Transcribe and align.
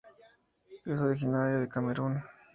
Es 0.83 0.99
originaria 0.99 1.59
de 1.59 1.69
Camerún. 1.69 2.23